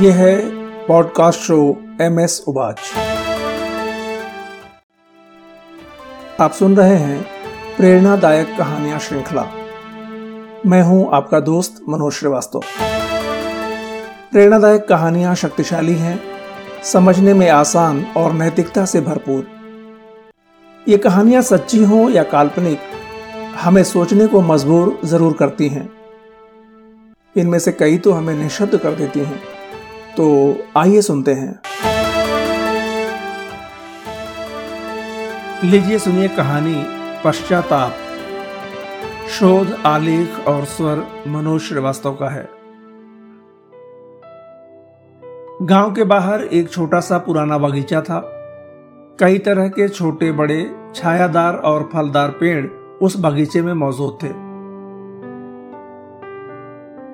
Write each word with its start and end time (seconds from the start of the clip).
ये 0.00 0.10
है 0.10 0.34
podcast 0.86 1.40
show 1.40 1.56
M 2.00 2.18
S 2.20 2.44
उबाच। 2.48 2.80
आप 6.40 6.52
सुन 6.52 6.76
रहे 6.76 6.96
हैं 6.96 7.22
प्रेरणादायक 7.76 8.54
कहानियाँ 8.58 8.98
श्रृंखला। 8.98 9.42
मैं 10.66 10.82
हूँ 10.82 11.10
आपका 11.12 11.40
दोस्त 11.40 11.82
मनोज 11.88 12.12
श्रीवास्तव। 12.12 12.62
प्रेरणादायक 14.32 14.86
कहानियाँ 14.88 15.34
शक्तिशाली 15.34 15.94
हैं, 15.94 16.20
समझने 16.84 17.34
में 17.34 17.48
आसान 17.48 18.04
और 18.16 18.32
नैतिकता 18.32 18.84
से 18.84 19.00
भरपूर। 19.00 19.46
ये 20.88 20.98
कहानियाँ 20.98 21.42
सच्ची 21.42 21.84
हों 21.84 22.10
या 22.10 22.22
काल्पनिक, 22.22 22.78
हमें 23.60 23.84
सोचने 23.84 24.26
को 24.26 24.40
मजबूर 24.44 24.98
ज़रूर 25.04 25.32
करती 25.32 25.68
हैं। 25.68 25.88
इनमें 27.36 27.58
से 27.58 27.72
कई 27.72 27.98
तो 27.98 28.12
हमें 28.12 28.34
निशब्द 28.34 28.76
कर 28.76 28.94
देती 28.94 29.20
हैं। 29.20 29.57
तो 30.18 30.56
आइए 30.76 31.02
सुनते 31.02 31.32
हैं। 31.34 31.60
लीजिए 35.64 35.98
सुनिए 35.98 36.28
कहानी 36.28 36.84
पश्चाताप। 37.24 37.92
शोध, 39.28 39.78
आलेख 39.86 40.48
और 40.48 40.64
स्वर 40.64 41.06
मनोज 41.26 41.60
श्रीवास्तव 41.60 42.12
का 42.12 42.28
है। 42.28 42.48
गाँव 45.62 45.94
के 45.94 46.04
बाहर 46.04 46.42
एक 46.42 46.70
छोटा 46.70 47.00
सा 47.00 47.18
पुराना 47.18 47.58
बगीचा 47.58 48.00
था। 48.00 48.20
कई 49.20 49.38
तरह 49.38 49.68
के 49.68 49.88
छोटे, 49.88 50.32
बड़े, 50.32 50.90
छायादार 50.94 51.56
और 51.56 51.90
फलदार 51.92 52.28
पेड़ 52.28 52.66
उस 53.02 53.16
बगीचे 53.20 53.62
में 53.62 53.74
मौजूद 53.74 54.18
थे। 54.22 54.30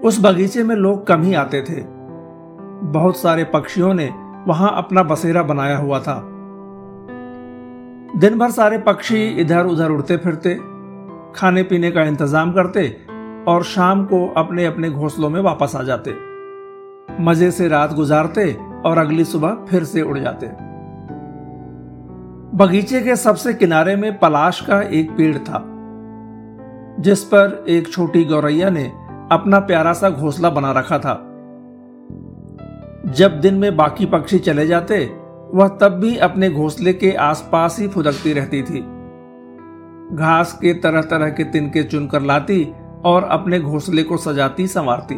उस 0.08 0.18
बगीचे 0.20 0.62
में 0.62 0.76
लोग 0.76 1.06
कम 1.06 1.22
ही 1.22 1.34
आते 1.34 1.62
थे। 1.62 1.93
बहुत 2.84 3.16
सारे 3.16 3.44
पक्षियों 3.44 3.94
ने 3.94 4.06
वहाँ 4.46 4.72
अपना 4.76 5.02
बसेरा 5.02 5.42
बनाया 5.42 5.76
हुआ 5.76 5.98
था। 6.00 6.20
दिन 8.18 8.38
भर 8.38 8.50
सारे 8.50 8.78
पक्षी 8.78 9.24
इधर 9.40 9.66
उधर 9.66 9.90
उड़ते 9.90 10.16
फिरते 10.16 10.54
खाने 11.36 11.62
पीने 11.62 11.90
का 11.90 12.02
इंतज़ाम 12.02 12.52
करते 12.52 12.88
और 13.48 13.64
शाम 13.64 14.04
को 14.04 14.26
अपने 14.36 14.64
अपने 14.66 14.90
घोंसलों 14.90 15.30
में 15.30 15.40
वापस 15.40 15.76
आ 15.76 15.82
जाते। 15.82 16.14
मज़े 17.20 17.50
से 17.50 17.68
रात 17.68 17.92
गुजारते 17.92 18.52
और 18.86 18.98
अगली 18.98 19.24
सुबह 19.24 19.56
फिर 19.70 19.84
से 19.84 20.02
उड़ 20.02 20.18
जाते। 20.18 20.46
बगीचे 22.56 23.00
के 23.00 23.16
सबसे 23.16 23.54
किनारे 23.54 23.96
में 23.96 24.18
पलाश 24.18 24.60
का 24.60 24.80
एक 24.82 25.10
पेड़ 25.10 25.36
था, 25.38 25.64
जिस 27.00 27.24
पर 27.24 27.64
एक 27.68 27.92
छोटी 27.92 28.24
गौरैया 28.24 28.70
ने 28.70 28.84
अपना 29.32 29.58
प्यारा 29.60 29.92
सा 29.92 30.10
घोंसला 30.10 30.50
बना 30.50 30.72
रखा 30.72 30.98
था। 30.98 31.14
जब 33.04 33.40
दिन 33.40 33.54
में 33.54 33.76
बाकी 33.76 34.06
पक्षी 34.06 34.38
चले 34.38 34.66
जाते, 34.66 35.14
वह 35.54 35.68
तब 35.68 35.88
भी 35.88 36.16
अपने 36.16 36.50
घोंसले 36.50 36.92
के 36.92 37.12
आसपास 37.12 37.78
ही 37.80 37.88
फुदकती 37.88 38.32
रहती 38.32 38.62
थी। 38.62 38.80
घास 40.16 40.58
के 40.62 40.74
तरह 40.74 41.02
तरह 41.02 41.28
के 41.28 41.44
तिनके 41.44 41.82
चुनकर 41.82 42.22
लाती 42.22 42.72
और 43.04 43.24
अपने 43.24 43.60
घोंसले 43.60 44.02
को 44.02 44.16
सजाती 44.16 44.66
संवारती। 44.66 45.14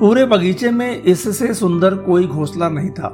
पूरे 0.00 0.24
बगीचे 0.24 0.70
में 0.70 1.02
इससे 1.02 1.54
सुंदर 1.54 1.94
कोई 1.94 2.26
घोंसला 2.26 2.68
नहीं 2.68 2.90
था। 2.90 3.08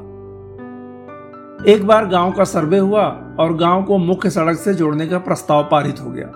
एक 1.72 1.86
बार 1.86 2.06
गाँव 2.06 2.33
का 2.33 2.44
सर्वे 2.44 2.78
हुआ 2.78 3.05
और 3.41 3.56
गाँव 3.56 3.83
को 3.83 3.98
मुख्य 3.98 4.30
सड़क 4.30 4.56
से 4.56 4.74
जोड़ने 4.74 5.06
का 5.06 5.18
प्रस्ताव 5.18 5.68
पारित 5.70 6.00
हो 6.00 6.11
गया। 6.11 6.27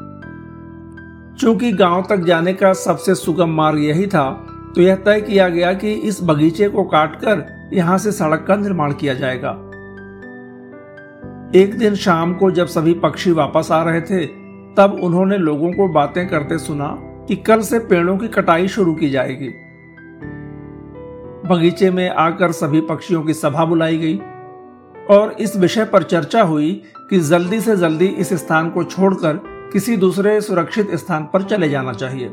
चूँकि 1.41 1.73
गाँव 1.73 2.07
तक 2.09 2.17
जाने 2.17 2.53
का 2.53 2.73
सबसे 2.73 3.15
सुगम 3.15 3.51
मार्ग 3.51 3.79
यही 3.79 4.07
था 4.07 4.48
तो 4.75 4.83
यह 4.83 4.97
तय 4.97 5.21
किया 5.21 5.49
गया 5.49 5.73
कि 5.73 5.93
इस 5.93 6.23
बगीचे 6.23 6.69
को 6.69 6.85
काटकर 6.85 7.69
यहाँ 7.73 7.99
से 7.99 8.13
सड़क 8.13 8.45
का 8.49 8.57
निर्माण 8.57 8.93
किया 8.93 9.15
जाएगा। 9.15 9.51
एक 11.59 11.79
दिन 11.79 11.95
शाम 11.95 12.35
को 12.35 12.51
जब 12.51 12.67
सभी 12.67 12.95
पक्षी 12.95 13.33
वापस 13.33 13.69
आ 13.73 13.83
रहे 13.83 14.01
थे, 14.01 14.27
तब 14.75 15.01
उन्होंने 15.03 15.39
लोगों 15.39 15.73
को 15.73 15.89
बातें 15.89 16.29
करते 16.29 16.59
सुना 16.59 16.89
कि 17.29 17.37
कल 17.37 17.61
से 17.61 17.79
पेड़ों 17.79 18.19
की 18.19 18.29
कटाई 18.29 18.69
शुरू 18.69 18.95
की 18.95 19.11
जाएगी। 19.11 19.49
बगीचे 21.49 21.91
में 21.91 22.11
आकर 22.11 22.53
सभी 22.53 22.81
पक्षियों 22.81 23.23
की 23.23 23.35
सभा 23.35 23.65
बुलाई 23.65 23.99
गई 23.99 24.17
और 25.11 25.37
इस 25.41 25.57
विषय 25.57 25.85
पर 25.85 26.03
चर्चा 26.03 26.43
हुई 26.43 26.83
कि 27.11 27.21
जल्दी 27.21 27.61
से 27.61 27.77
जल्दी 27.77 28.07
इस 28.07 28.33
स्थान 28.33 28.71
को 28.71 28.85
छोड़कर 28.85 29.41
किसी 29.73 29.97
दूसरे 29.97 30.41
सुरक्षित 30.41 30.95
स्थान 30.95 31.25
पर 31.33 31.43
चले 31.43 31.69
जाना 31.69 31.93
चाहिए। 31.93 32.31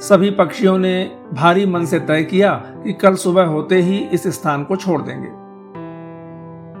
सभी 0.00 0.30
पक्षियों 0.30 0.78
ने 0.78 1.10
भारी 1.32 1.64
मन 1.66 1.84
से 1.84 1.98
तय 2.00 2.22
किया 2.22 2.52
कि 2.84 2.92
कल 2.92 3.14
सुबह 3.14 3.44
होते 3.44 3.80
ही 3.82 3.96
इस 3.98 4.26
स्थान 4.26 4.64
को 4.64 4.76
छोड़ 4.76 5.00
देंगे। 5.02 5.28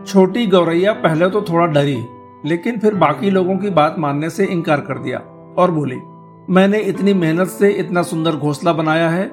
छोटी 0.04 0.46
गौरैया 0.46 0.92
पहले 0.92 1.28
तो 1.30 1.42
थोड़ा 1.42 1.66
डरी, 1.66 2.06
लेकिन 2.44 2.78
फिर 2.78 2.94
बाकी 2.94 3.30
लोगों 3.30 3.56
की 3.58 3.70
बात 3.70 3.96
मानने 3.98 4.30
से 4.30 4.44
इनकार 4.44 4.80
कर 4.80 4.98
दिया 4.98 5.18
और 5.58 5.70
बोली, 5.70 6.00
मैंने 6.50 6.78
इतनी 6.78 7.14
मेहनत 7.14 7.48
से 7.48 7.70
इतना 7.70 8.02
सुंदर 8.02 8.36
घोंसला 8.36 8.72
बनाया 8.72 9.08
है, 9.08 9.30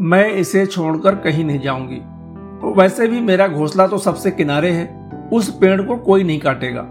मैं 0.00 0.26
इसे 0.30 0.66
छोड़कर 0.66 1.14
कहीं 1.14 1.44
नहीं 1.44 1.60
जाऊँगी। 1.60 2.00
तो 2.60 2.74
वैसे 2.74 3.08
भी 3.08 3.20
मेरा 3.20 3.48
घोंसला 3.48 3.86
तो 3.86 3.98
सबसे 3.98 4.30
किनारे 4.30 4.70
है, 4.70 5.10
उस 5.32 5.50
पेड़ 5.58 5.80
को 5.82 5.96
कोई 5.96 6.24
नहीं 6.24 6.40
काटेगा। 6.40 6.82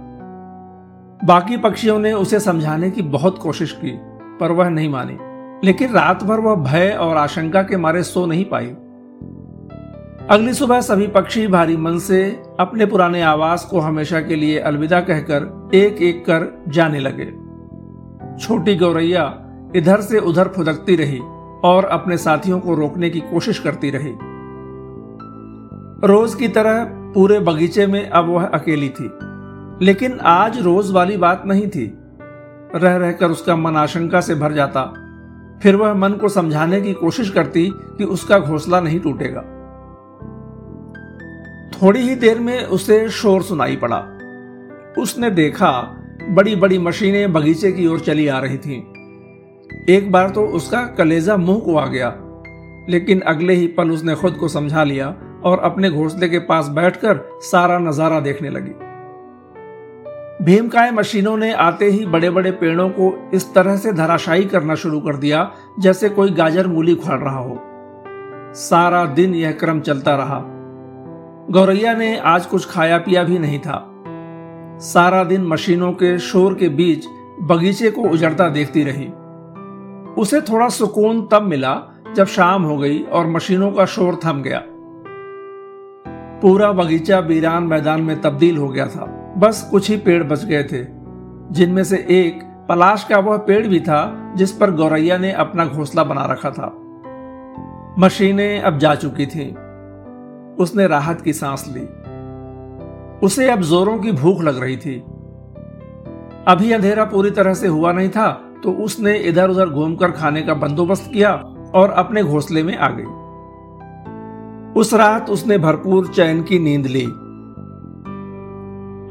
बाकी 1.25 1.57
पक्षियों 1.57 1.99
ने 1.99 2.13
उसे 2.13 2.39
समझाने 2.39 2.91
की 2.91 3.01
बहुत 3.01 3.37
कोशिश 3.37 3.71
की, 3.71 3.99
पर 4.39 4.51
वह 4.51 4.69
नहीं 4.69 4.89
मानी। 4.89 5.17
लेकिन 5.63 5.91
रात 5.91 6.23
भर 6.23 6.39
वह 6.39 6.55
भय 6.55 6.89
और 6.91 7.17
आशंका 7.17 7.61
के 7.63 7.77
मारे 7.77 8.03
सो 8.03 8.25
नहीं 8.25 8.45
पाई। 8.45 8.65
अगली 10.29 10.53
सुबह 10.53 10.81
सभी 10.81 11.07
पक्षी 11.07 11.45
भारी 11.47 11.77
मन 11.77 11.97
से 11.99 12.23
अपने 12.59 12.85
पुराने 12.85 13.21
आवास 13.21 13.65
को 13.65 13.79
हमेशा 13.79 14.21
के 14.21 14.35
लिए 14.35 14.59
अलविदा 14.59 14.99
कहकर 15.01 15.71
एक 15.75 16.01
एक 16.01 16.25
कर 16.25 16.63
जाने 16.67 16.99
लगे। 16.99 17.25
छोटी 18.37 18.75
गौरैया 18.75 19.23
इधर 19.75 20.01
से 20.01 20.19
उधर 20.19 20.47
फुदकती 20.47 20.95
रही 20.95 21.19
और 21.63 21.85
अपने 21.85 22.17
साथियों 22.17 22.59
को 22.59 22.75
रोकने 22.75 23.09
की 23.09 23.19
कोशिश 23.21 23.59
करती 23.59 23.89
रही। 23.89 24.13
रोज 26.07 26.35
की 26.35 26.47
तरह 26.47 26.83
पूरे 27.13 27.39
बगीचे 27.39 27.87
में 27.87 28.09
अब 28.09 28.29
वह 28.29 28.45
अकेली 28.45 28.89
थी, 28.89 29.09
लेकिन 29.85 30.19
आज 30.19 30.59
रोज 30.61 30.91
वाली 30.91 31.17
बात 31.17 31.43
नहीं 31.45 31.67
थी। 31.67 31.85
रह 32.75 32.95
रहकर 32.95 33.31
उसका 33.31 33.55
मन 33.55 33.75
आशंका 33.75 34.21
से 34.21 34.35
भर 34.35 34.53
जाता 34.53 34.81
फिर 35.63 35.75
वह 35.75 35.93
मन 35.93 36.11
को 36.11 36.29
समझाने 36.29 36.79
की 36.81 36.93
कोशिश 36.93 37.29
करती 37.29 37.69
कि 37.97 38.03
उसका 38.03 38.39
घोंसला 38.39 38.79
नहीं 38.79 38.99
टूटेगा। 38.99 39.41
थोड़ी 41.71 42.01
ही 42.01 42.15
देर 42.15 42.39
में 42.39 42.63
उसे 42.65 43.07
शोर 43.09 43.43
सुनाई 43.43 43.75
पड़ा। 43.75 43.97
उसने 45.01 45.29
देखा 45.29 45.71
बड़ी 46.29 46.55
बड़ी 46.55 46.77
मशीनें 46.79 47.33
बगीचे 47.33 47.71
की 47.71 47.87
ओर 47.87 47.99
चली 47.99 48.27
आ 48.27 48.39
रही 48.39 48.57
थीं। 48.57 48.81
एक 49.89 50.11
बार 50.11 50.29
तो 50.29 50.45
उसका 50.51 50.85
कलेजा 50.97 51.37
मुँह 51.37 51.59
को 51.59 51.77
आ 51.77 51.85
गया, 51.87 52.13
लेकिन 52.89 53.21
अगले 53.21 53.53
ही 53.53 53.67
पल 53.67 53.91
उसने 53.91 54.15
खुद 54.15 54.33
को 54.33 54.47
समझा 54.47 54.83
लिया 54.83 55.07
और 55.43 55.59
अपने 55.59 55.89
घोंसले 55.89 56.29
के 56.29 56.39
पास 56.39 56.67
बैठकर 56.67 57.27
सारा 57.41 57.79
नज़ारा 57.79 58.19
देखने 58.19 58.49
लगी। 58.49 58.82
भीमकाय 60.43 60.91
मशीनों 60.91 61.37
ने 61.37 61.53
आते 61.53 61.85
ही 61.85 62.05
बड़े 62.05 62.29
बड़े 62.29 62.51
पेड़ों 62.51 62.89
को 62.89 63.29
इस 63.33 63.53
तरह 63.53 63.77
से 63.77 63.93
धराशायी 63.93 64.45
करना 64.45 64.75
शुरू 64.75 64.99
कर 64.99 65.15
दिया, 65.15 65.51
जैसे 65.79 66.09
कोई 66.09 66.31
गाजर 66.31 66.67
मूली 66.67 66.93
उखाड़ 66.93 67.19
रहा 67.19 67.39
हो। 67.39 67.59
सारा 68.53 69.05
दिन 69.05 69.35
यह 69.35 69.51
क्रम 69.51 69.79
चलता 69.79 70.15
रहा। 70.15 70.43
गौरैया 71.51 71.93
ने 71.93 72.17
आज 72.17 72.45
कुछ 72.45 72.69
खाया 72.69 72.97
पिया 72.97 73.23
भी 73.23 73.39
नहीं 73.39 73.59
था। 73.59 73.93
सारा 74.79 75.23
दिन 75.23 75.45
मशीनों 75.45 75.91
के 75.91 76.19
शोर 76.19 76.53
के 76.53 76.69
बीच 76.69 77.05
बगीचे 77.41 77.91
को 77.91 78.01
उजड़ता 78.01 78.49
देखती 78.49 78.83
रही। 78.83 79.07
उसे 80.21 80.41
थोड़ा 80.41 80.69
सुकून 80.69 81.27
तब 81.31 81.41
मिला 81.41 81.81
जब 82.15 82.25
शाम 82.25 82.63
हो 82.63 82.77
गई 82.77 83.03
और 83.03 83.27
मशीनों 83.27 83.71
का 83.71 83.85
शोर 83.85 84.19
थम 84.25 84.41
गया। 84.41 84.63
पूरा 86.41 86.71
बगीचा 86.71 87.19
वीरान 87.19 87.63
मैदान 87.63 88.01
में 88.01 88.21
तब्दील 88.21 88.57
हो 88.57 88.67
गया 88.67 88.87
था। 88.87 89.12
बस 89.37 89.67
कुछ 89.71 89.89
ही 89.89 89.97
पेड़ 89.97 90.23
बच 90.23 90.45
गए 90.45 90.63
थे, 90.63 90.85
जिनमें 91.51 91.83
से 91.83 91.97
एक 92.09 92.41
पलाश 92.69 93.03
का 93.03 93.19
वह 93.19 93.37
पेड़ 93.37 93.67
भी 93.67 93.79
था 93.79 94.33
जिस 94.35 94.51
पर 94.51 94.71
गौरैया 94.71 95.17
ने 95.17 95.31
अपना 95.31 95.65
घोंसला 95.65 96.03
बना 96.03 96.25
रखा 96.25 96.49
था। 96.49 96.67
मशीनें 97.99 98.61
अब 98.61 98.77
जा 98.77 98.95
चुकी 98.95 99.25
थीं। 99.25 99.53
उसने 100.55 100.87
राहत 100.87 101.21
की 101.21 101.33
सांस 101.33 101.65
ली। 101.69 101.87
उसे 103.25 103.49
अब 103.51 103.61
जोरों 103.61 103.97
की 103.99 104.11
भूख 104.11 104.41
लग 104.41 104.61
रही 104.61 104.77
थी। 104.77 104.95
अभी 106.47 106.71
अंधेरा 106.71 107.05
पूरी 107.05 107.31
तरह 107.31 107.53
से 107.53 107.67
हुआ 107.67 107.91
नहीं 107.91 108.09
था 108.09 108.31
तो 108.63 108.71
उसने 108.71 109.17
इधर 109.17 109.49
उधर 109.49 109.69
घूमकर 109.69 110.11
खाने 110.11 110.41
का 110.41 110.53
बंदोबस्त 110.53 111.11
किया 111.13 111.33
और 111.75 111.89
अपने 111.89 112.23
घोंसले 112.23 112.63
में 112.63 112.77
आ 112.77 112.89
गई। 112.89 113.05
उस 114.79 114.93
रात 114.93 115.29
उसने 115.29 115.57
भरपूर 115.57 116.07
चैन 116.07 116.43
की 116.43 116.59
नींद 116.59 116.85
ली। 116.85 117.05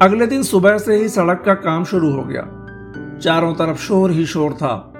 अगले 0.02 0.26
दिन 0.26 0.42
सुबह 0.42 0.78
से 0.78 0.96
ही 0.96 1.08
सड़क 1.08 1.42
का 1.46 1.54
काम 1.54 1.84
शुरू 1.84 2.10
हो 2.10 2.22
गया। 2.24 2.42
चारों 3.18 3.54
तरफ़ 3.54 3.78
शोर 3.78 4.10
ही 4.10 4.26
शोर 4.26 4.52
था। 4.52 4.92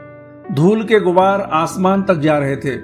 धूल 0.53 0.85
के 0.85 1.01
गुबार 1.01 1.41
आसमान 1.41 2.03
तक 2.03 2.15
जा 2.15 2.39
रहे 2.39 2.57
थे। 2.57 2.77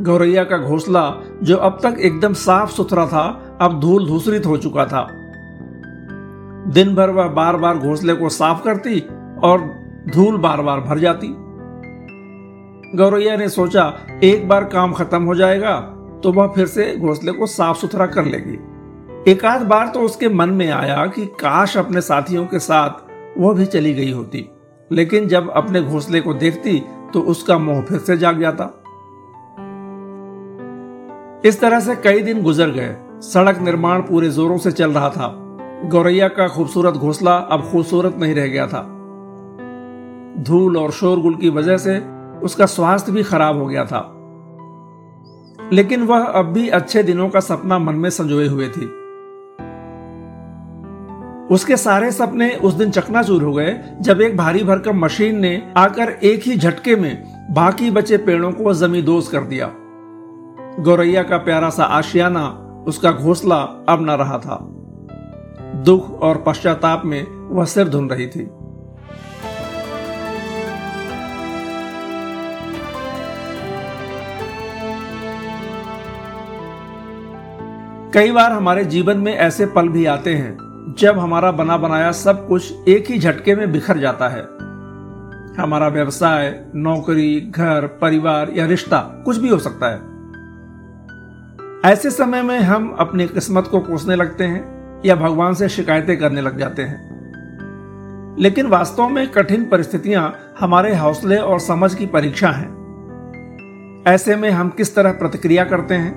गौरैया 0.00 0.44
का 0.44 0.58
घोंसला 0.58 1.22
जो 1.42 1.56
अब 1.56 1.78
तक 1.82 1.96
एकदम 1.98 2.32
साफ़ 2.32 2.70
सुथरा 2.70 3.06
था, 3.06 3.56
अब 3.60 3.80
धूल 3.80 4.06
धूसरित 4.06 4.46
हो 4.46 4.56
चुका 4.56 4.86
था। 4.86 5.06
दिन 6.72 6.94
भर 6.94 7.10
वह 7.10 7.28
बार 7.28 7.56
बार 7.56 7.78
घोंसले 7.78 8.14
को 8.14 8.28
साफ़ 8.28 8.64
करती 8.64 9.00
और 9.44 9.74
धूल 10.14 10.36
बार 10.36 10.62
बार 10.62 10.80
भर 10.80 10.98
जाती। 10.98 11.34
गौरैया 12.96 13.36
ने 13.36 13.48
सोचा, 13.48 13.92
एक 14.24 14.48
बार 14.48 14.64
काम 14.64 14.92
खत्म 14.92 15.22
हो 15.22 15.34
जाएगा 15.34 15.80
तो 16.22 16.32
वह 16.32 16.46
फिर 16.46 16.66
से 16.66 16.96
घोंसले 16.96 17.32
को 17.32 17.46
साफ़ 17.46 17.78
सुथरा 17.78 18.06
कर 18.06 18.24
लेगी। 18.24 18.58
एक 19.28 19.44
आध 19.44 19.62
बार 19.62 19.88
तो 19.88 20.00
उसके 20.00 20.28
मन 20.28 20.48
में 20.48 20.70
आया 20.70 21.06
कि 21.06 21.26
काश 21.26 21.76
अपने 21.76 22.00
साथियों 22.00 22.46
के 22.46 22.58
साथ 22.58 22.90
वह 23.38 23.54
भी 23.54 23.66
चली 23.66 23.94
गई 23.94 24.12
होती। 24.12 24.50
लेकिन 24.92 25.28
जब 25.28 25.50
अपने 25.50 25.82
घोंसले 25.82 26.20
को 26.20 26.34
देखती 26.34 26.82
तो 27.12 27.20
उसका 27.20 27.58
मोह 27.58 27.80
फिर 27.80 27.98
से 27.98 28.16
जाग 28.16 28.40
जाता। 28.40 28.64
इस 31.48 31.60
तरह 31.60 31.80
से 31.80 31.96
कई 31.96 32.22
दिन 32.22 32.42
गुजर 32.42 32.70
गए। 32.70 32.96
सड़क 33.20 33.58
निर्माण 33.58 34.00
पूरे 34.00 34.30
जोरों 34.30 34.58
से 34.58 34.72
चल 34.72 34.90
रहा 34.90 35.08
था। 35.10 35.28
गौरैया 35.84 36.28
का 36.28 36.48
खूबसूरत 36.48 36.94
घोंसला 36.94 37.36
अब 37.36 37.68
खूबसूरत 37.70 38.16
नहीं 38.16 38.34
रह 38.34 38.46
गया 38.46 38.66
था। 38.66 38.82
धूल 40.42 40.76
और 40.76 40.90
शोरगुल 40.90 41.34
की 41.34 41.48
वजह 41.48 41.76
से 41.76 41.98
उसका 42.42 42.66
स्वास्थ्य 42.66 43.12
भी 43.12 43.22
खराब 43.22 43.58
हो 43.58 43.66
गया 43.66 43.84
था। 43.84 44.12
लेकिन 45.72 46.02
वह 46.02 46.24
अब 46.24 46.44
भी 46.44 46.68
अच्छे 46.68 47.02
दिनों 47.02 47.28
का 47.28 47.40
सपना 47.40 47.78
मन 47.78 47.94
में 47.94 48.10
संजोए 48.10 48.46
हुए 48.48 48.68
थी। 48.68 49.05
उसके 51.50 51.76
सारे 51.76 52.10
सपने 52.12 52.50
उस 52.50 52.74
दिन 52.74 52.90
चकनाचूर 52.90 53.42
हो 53.42 53.52
गए, 53.52 53.80
जब 54.00 54.20
एक 54.20 54.36
भारी 54.36 54.62
भरकम 54.64 54.98
मशीन 54.98 55.38
ने 55.40 55.72
आकर 55.76 56.08
एक 56.08 56.42
ही 56.42 56.56
झटके 56.56 56.96
में 56.96 57.24
बाकी 57.50 57.90
बचे 57.90 58.16
पेड़ों 58.16 58.52
को 58.52 58.74
जमींदोज 58.74 59.28
कर 59.28 59.40
दिया। 59.40 59.70
गौरैया 60.80 61.22
का 61.22 61.36
प्यारा 61.36 61.70
सा 61.70 61.84
आशियाना, 61.84 62.46
उसका 62.86 63.12
घोंसला 63.12 63.56
अब 63.88 64.02
न 64.02 64.10
रहा 64.10 64.38
था। 64.38 64.58
दुख 65.84 66.20
और 66.20 66.44
पश्चाताप 66.46 67.02
में 67.04 67.26
वह 67.48 67.64
सिर 67.64 67.88
धुन 67.88 68.10
रही 68.10 68.26
थी। 68.26 68.48
कई 78.14 78.32
बार 78.32 78.52
हमारे 78.52 78.84
जीवन 78.84 79.18
में 79.18 79.34
ऐसे 79.34 79.66
पल 79.66 79.88
भी 79.88 80.04
आते 80.06 80.34
हैं 80.34 80.65
जब 80.98 81.18
हमारा 81.18 81.52
बना 81.52 81.76
बनाया 81.76 82.12
सब 82.12 82.48
कुछ 82.48 82.88
एक 82.88 83.10
ही 83.10 83.18
झटके 83.18 83.54
में 83.54 83.72
बिखर 83.72 83.98
जाता 83.98 84.28
है। 84.28 84.42
हमारा 85.62 85.88
व्यवसाय, 85.88 86.64
नौकरी, 86.74 87.40
घर, 87.40 87.86
परिवार 87.86 88.50
या 88.54 88.66
रिश्ता 88.66 88.98
कुछ 88.98 89.36
भी 89.36 89.48
हो 89.48 89.58
सकता 89.58 89.86
है। 89.86 89.96
ऐसे 91.92 92.10
समय 92.10 92.42
में 92.42 92.58
हम 92.58 92.96
अपनी 92.98 93.26
किस्मत 93.26 93.68
को 93.70 93.80
कोसने 93.80 94.16
लगते 94.16 94.44
हैं 94.44 94.76
या 95.04 95.16
भगवान 95.16 95.54
से 95.54 95.68
शिकायतें 95.68 96.18
करने 96.18 96.40
लग 96.40 96.58
जाते 96.58 96.82
हैं। 96.82 97.16
लेकिन 98.38 98.66
वास्तव 98.66 99.08
में 99.08 99.28
कठिन 99.28 99.64
परिस्थितियाँ 99.64 100.38
हमारे 100.60 100.96
हौसले 100.96 101.36
और 101.36 101.60
समझ 101.60 101.94
की 101.94 102.06
परीक्षा 102.06 102.48
हैं। 102.48 102.76
ऐसे 104.06 104.36
में 104.36 104.50
हम 104.50 104.68
किस 104.68 104.96
तरह 104.96 105.12
प्रतिक्रिया 105.12 105.64
करते 105.64 105.94
हैं, 105.94 106.14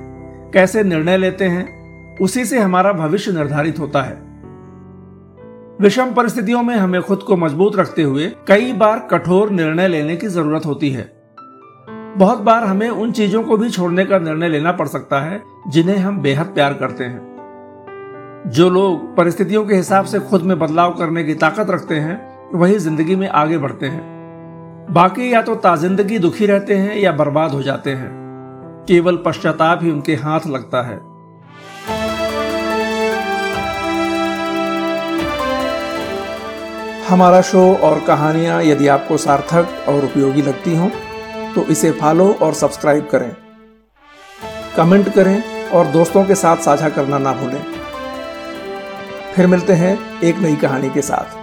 कैसे 0.51 0.83
निर्णय 0.83 1.17
लेते 1.17 1.45
हैं, 1.45 1.79
उसी 2.17 2.45
से 2.45 2.59
हमारा 2.59 2.93
भविष्य 2.93 3.31
निर्धारित 3.31 3.79
होता 3.79 4.01
है। 4.01 4.28
विषम 5.81 6.13
परिस्थितियों 6.13 6.63
में 6.63 6.75
हमें 6.75 7.01
खुद 7.01 7.19
को 7.19 7.37
मज़बूत 7.37 7.75
रखते 7.75 8.03
हुए 8.03 8.27
कई 8.47 8.73
बार 8.73 9.07
कठोर 9.11 9.49
निर्णय 9.49 9.87
लेने 9.87 10.15
की 10.15 10.27
ज़रूरत 10.27 10.65
होती 10.65 10.89
है। 10.89 11.11
बहुत 12.17 12.37
बार 12.37 12.63
हमें 12.63 12.89
उन 12.89 13.11
चीज़ों 13.11 13.43
को 13.43 13.57
भी 13.57 13.69
छोड़ने 13.69 14.05
का 14.05 14.19
निर्णय 14.19 14.49
लेना 14.49 14.71
पड़ 14.71 14.87
सकता 14.87 15.19
है, 15.19 15.43
जिन्हें 15.67 15.97
हम 15.97 16.17
बेहद 16.17 16.45
प्यार 16.45 16.73
करते 16.73 17.03
हैं। 17.03 18.43
जो 18.47 18.69
लोग 18.69 19.17
परिस्थितियों 19.17 19.65
के 19.65 19.75
हिसाब 19.75 20.05
से 20.05 20.19
खुद 20.19 20.41
में 20.41 20.59
बदलाव 20.59 20.93
करने 20.93 21.23
की 21.23 21.33
ताकत 21.33 21.69
रखते 21.69 21.95
हैं, 21.95 22.47
वही 22.53 22.77
ज़िंदगी 22.79 23.15
में 23.15 23.27
आगे 23.27 23.57
बढ़ते 23.57 23.85
हैं। 23.85 24.01
बाकी 24.91 25.33
या 25.33 25.41
तो 25.41 25.55
ताजिंदगी 25.55 26.19
दुखी 26.19 26.45
रहते 26.45 26.75
हैं 26.75 26.97
या 26.97 27.11
बर्बाद 27.11 27.51
हो 27.51 27.61
जाते 27.63 27.89
हैं। 27.89 28.11
केवल 28.87 29.17
पश्चाताप 29.17 29.79
ही 29.83 29.91
उनके 29.91 30.15
हाथ 30.15 30.47
लगता 30.47 30.81
है। 30.81 31.08
हमारा 37.09 37.41
शो 37.41 37.61
और 37.75 37.99
कहानियाँ 37.99 38.61
यदि 38.63 38.87
आपको 38.87 39.17
सार्थक 39.17 39.85
और 39.87 40.03
उपयोगी 40.05 40.41
लगती 40.41 40.75
हों 40.75 40.89
तो 41.55 41.63
इसे 41.63 41.91
फॉलो 41.91 42.27
और 42.41 42.53
सब्सक्राइब 42.53 43.07
करें। 43.11 43.31
कमेंट 44.77 45.13
करें 45.13 45.69
और 45.69 45.87
दोस्तों 45.87 46.23
के 46.25 46.35
साथ 46.35 46.57
साझा 46.57 46.89
करना 46.89 47.17
ना 47.17 47.33
भूलें। 47.33 47.61
फिर 49.35 49.47
मिलते 49.47 49.73
हैं 49.73 49.97
एक 50.21 50.37
नई 50.37 50.55
कहानी 50.55 50.89
के 50.89 51.01
साथ। 51.01 51.38